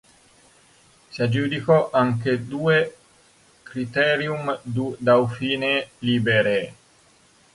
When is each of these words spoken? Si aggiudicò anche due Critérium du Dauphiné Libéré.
Si 1.11 1.21
aggiudicò 1.21 1.91
anche 1.91 2.47
due 2.47 2.95
Critérium 3.61 4.57
du 4.63 4.95
Dauphiné 4.97 5.91
Libéré. 5.99 6.73